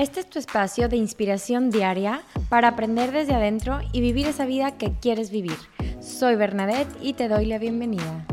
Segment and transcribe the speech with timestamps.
[0.00, 4.78] Este es tu espacio de inspiración diaria para aprender desde adentro y vivir esa vida
[4.78, 5.58] que quieres vivir.
[6.00, 8.24] Soy Bernadette y te doy la bienvenida.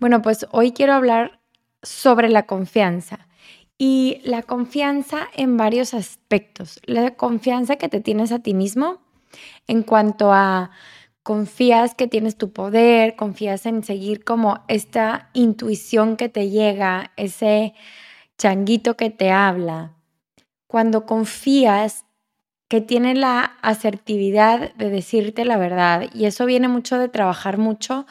[0.00, 1.38] Bueno, pues hoy quiero hablar
[1.84, 3.28] sobre la confianza
[3.78, 6.80] y la confianza en varios aspectos.
[6.84, 8.98] La confianza que te tienes a ti mismo
[9.68, 10.72] en cuanto a
[11.22, 17.72] confías que tienes tu poder, confías en seguir como esta intuición que te llega, ese
[18.36, 19.94] changuito que te habla,
[20.74, 22.04] cuando confías
[22.68, 26.06] que tiene la asertividad de decirte la verdad.
[26.12, 28.06] Y eso viene mucho de trabajar mucho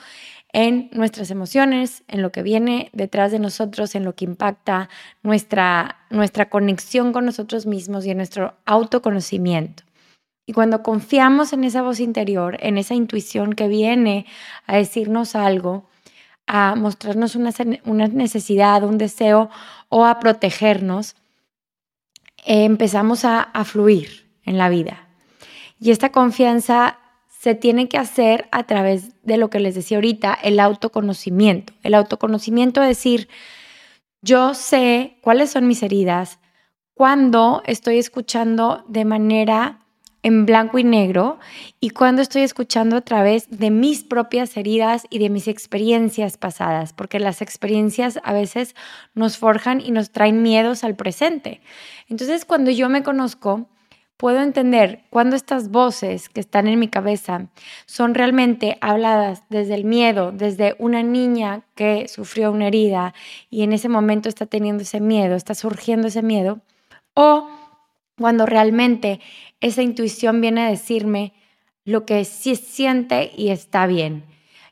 [0.53, 4.87] en nuestras emociones, en lo que viene detrás de nosotros, en lo que impacta
[5.23, 9.83] nuestra, nuestra conexión con nosotros mismos y en nuestro autoconocimiento.
[10.45, 14.25] Y cuando confiamos en esa voz interior, en esa intuición que viene
[14.67, 15.83] a decirnos algo,
[16.47, 17.51] a mostrarnos una,
[17.83, 19.49] una necesidad, un deseo
[19.89, 21.17] o a protegernos,
[22.45, 25.07] empezamos a, fluir en la vida.
[25.79, 30.33] Y esta confianza se tiene que hacer a través de lo que les decía ahorita,
[30.33, 31.73] el autoconocimiento.
[31.83, 33.27] El autoconocimiento es decir,
[34.21, 36.39] yo sé cuáles son mis heridas
[36.93, 39.82] cuando estoy escuchando de manera
[40.23, 41.37] en blanco y negro
[41.79, 46.93] y cuando estoy escuchando a través de mis propias heridas y de mis experiencias pasadas,
[46.93, 48.75] porque las experiencias a veces
[49.13, 51.61] nos forjan y nos traen miedos al presente.
[52.07, 53.67] Entonces, cuando yo me conozco,
[54.15, 57.49] puedo entender cuando estas voces que están en mi cabeza
[57.85, 63.13] son realmente habladas desde el miedo, desde una niña que sufrió una herida
[63.49, 66.61] y en ese momento está teniendo ese miedo, está surgiendo ese miedo,
[67.15, 67.49] o
[68.17, 69.19] cuando realmente
[69.59, 71.33] esa intuición viene a decirme
[71.85, 74.25] lo que sí siente y está bien.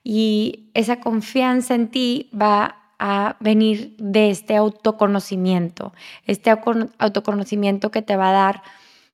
[0.03, 5.94] Y esa confianza en ti va a venir de este autoconocimiento,
[6.25, 8.64] este autoconocimiento que te va a dar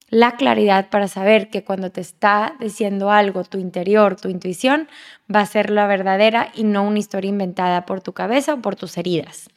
[0.09, 4.87] la claridad para saber que cuando te está diciendo algo, tu interior, tu intuición,
[5.33, 8.75] va a ser la verdadera y no una historia inventada por tu cabeza o por
[8.75, 9.49] tus heridas,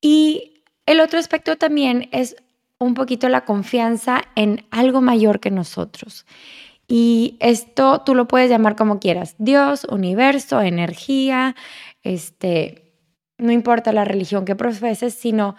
[0.00, 2.36] Y el otro aspecto también es
[2.78, 6.26] un poquito la confianza en algo mayor que nosotros.
[6.86, 11.54] Y esto tú lo puedes llamar como quieras, Dios, universo, energía,
[12.02, 12.94] este,
[13.36, 15.54] no importa la religión que profeses, sino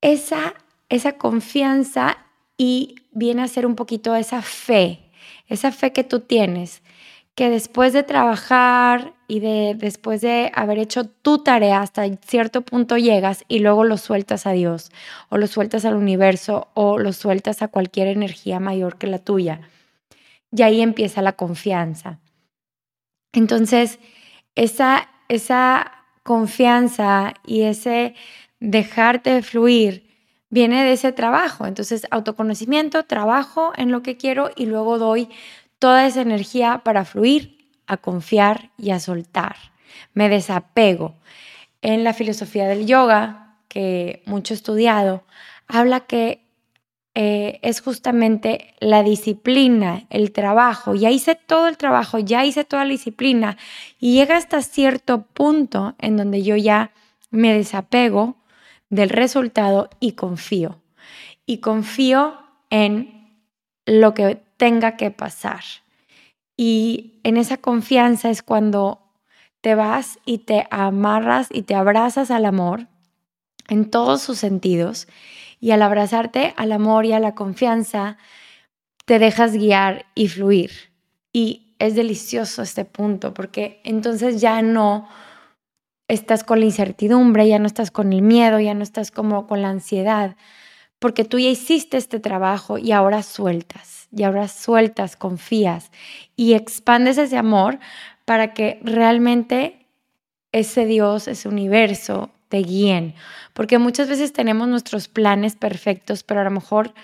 [0.00, 0.54] esa,
[0.88, 2.18] esa confianza
[2.56, 5.10] y viene a ser un poquito esa fe,
[5.46, 6.82] esa fe que tú tienes,
[7.38, 12.96] que después de trabajar y de después de haber hecho tu tarea hasta cierto punto
[12.96, 14.90] llegas y luego lo sueltas a Dios
[15.28, 19.60] o lo sueltas al universo o lo sueltas a cualquier energía mayor que la tuya.
[20.50, 22.18] Y ahí empieza la confianza.
[23.32, 24.00] Entonces,
[24.56, 25.92] esa, esa
[26.24, 28.16] confianza y ese
[28.58, 30.10] dejarte fluir
[30.50, 31.66] viene de ese trabajo.
[31.66, 35.28] Entonces, autoconocimiento, trabajo en lo que quiero y luego doy
[35.78, 39.56] toda esa energía para fluir, a confiar y a soltar.
[40.14, 41.14] Me desapego.
[41.80, 45.24] En la filosofía del yoga, que mucho he estudiado,
[45.68, 46.48] habla que
[47.14, 50.94] eh, es justamente la disciplina, el trabajo.
[50.94, 53.56] Ya hice todo el trabajo, ya hice toda la disciplina
[53.98, 56.92] y llega hasta cierto punto en donde yo ya
[57.30, 58.36] me desapego
[58.88, 60.80] del resultado y confío.
[61.44, 62.38] Y confío
[62.70, 63.42] en
[63.84, 65.62] lo que tenga que pasar.
[66.56, 69.00] Y en esa confianza es cuando
[69.62, 72.88] te vas y te amarras y te abrazas al amor
[73.68, 75.08] en todos sus sentidos.
[75.60, 78.18] Y al abrazarte al amor y a la confianza,
[79.06, 80.70] te dejas guiar y fluir.
[81.32, 85.08] Y es delicioso este punto porque entonces ya no
[86.08, 89.62] estás con la incertidumbre, ya no estás con el miedo, ya no estás como con
[89.62, 90.36] la ansiedad,
[90.98, 95.90] porque tú ya hiciste este trabajo y ahora sueltas y ahora sueltas, confías
[96.36, 97.78] y expandes ese amor
[98.24, 99.86] para que realmente
[100.52, 103.14] ese Dios, ese universo te guíen.
[103.52, 106.94] Porque muchas veces tenemos nuestros planes perfectos, pero a lo mejor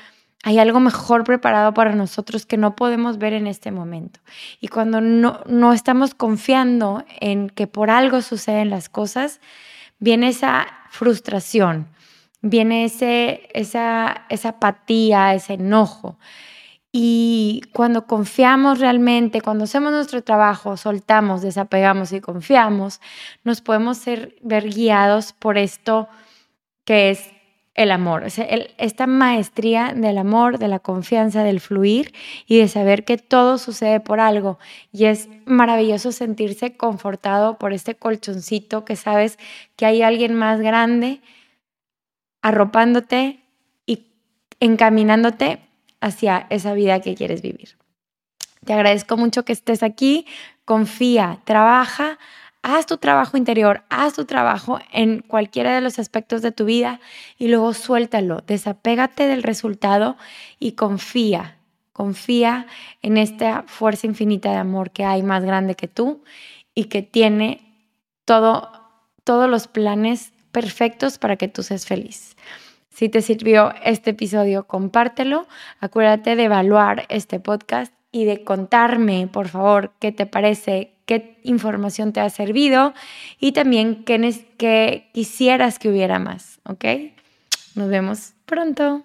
[0.42, 4.20] hay algo mejor preparado para nosotros que no podemos ver en este momento.
[4.60, 9.40] Y cuando no, no estamos confiando en que por algo suceden las cosas,
[9.98, 11.88] viene esa frustración,
[12.44, 16.18] viene ese, esa, esa apatía, ese enojo.
[16.92, 23.00] Y cuando confiamos realmente, cuando hacemos nuestro trabajo, soltamos, desapegamos y confiamos,
[23.42, 26.08] nos podemos ser, ver guiados por esto
[26.84, 27.30] que es
[27.74, 28.24] el amor,
[28.78, 32.14] esta maestría del amor, de la confianza, del fluir
[32.46, 34.60] y de saber que todo sucede por algo.
[34.92, 39.38] Y es maravilloso sentirse confortado por este colchoncito que sabes
[39.74, 41.20] que hay alguien más grande
[42.44, 43.40] arropándote
[43.86, 44.06] y
[44.60, 45.60] encaminándote
[46.02, 47.78] hacia esa vida que quieres vivir.
[48.66, 50.26] Te agradezco mucho que estés aquí,
[50.66, 52.18] confía, trabaja,
[52.60, 57.00] haz tu trabajo interior, haz tu trabajo en cualquiera de los aspectos de tu vida
[57.38, 60.18] y luego suéltalo, desapégate del resultado
[60.58, 61.56] y confía,
[61.94, 62.66] confía
[63.00, 66.22] en esta fuerza infinita de amor que hay más grande que tú
[66.74, 67.88] y que tiene
[68.26, 68.70] todo,
[69.24, 72.36] todos los planes perfectos para que tú seas feliz.
[72.88, 75.48] Si te sirvió este episodio, compártelo.
[75.80, 82.12] Acuérdate de evaluar este podcast y de contarme, por favor, qué te parece, qué información
[82.12, 82.94] te ha servido
[83.40, 86.84] y también qué, qué quisieras que hubiera más, ¿ok?
[87.74, 89.04] Nos vemos pronto.